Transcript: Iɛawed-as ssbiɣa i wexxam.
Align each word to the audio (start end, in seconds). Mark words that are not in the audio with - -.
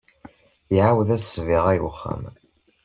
Iɛawed-as 0.75 1.23
ssbiɣa 1.27 1.71
i 1.77 1.79
wexxam. 1.83 2.23